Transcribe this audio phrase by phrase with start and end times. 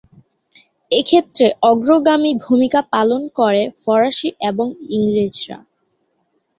[0.91, 5.57] এক্ষেত্রে অগ্রগামী ভূমিকা পালন করে ফরাসী এবং ইংরেজরা।